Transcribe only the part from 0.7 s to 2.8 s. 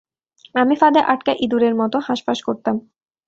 ফাঁদে আটকা ইঁদুরের মতো হাঁসফাঁস করতাম।